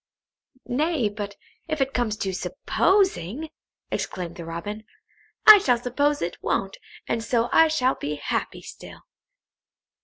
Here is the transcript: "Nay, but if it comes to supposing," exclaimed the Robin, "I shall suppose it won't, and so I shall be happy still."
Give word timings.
"Nay, 0.65 1.09
but 1.09 1.35
if 1.67 1.79
it 1.79 1.93
comes 1.93 2.17
to 2.17 2.33
supposing," 2.33 3.51
exclaimed 3.91 4.35
the 4.35 4.45
Robin, 4.45 4.83
"I 5.45 5.59
shall 5.59 5.77
suppose 5.77 6.23
it 6.23 6.41
won't, 6.41 6.77
and 7.07 7.23
so 7.23 7.49
I 7.51 7.67
shall 7.67 7.93
be 7.93 8.15
happy 8.15 8.63
still." 8.63 9.03